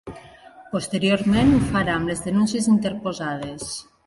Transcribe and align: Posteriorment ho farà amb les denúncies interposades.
Posteriorment 0.71 1.53
ho 1.57 1.59
farà 1.75 1.95
amb 2.01 2.13
les 2.13 2.25
denúncies 2.31 2.71
interposades. 2.73 3.71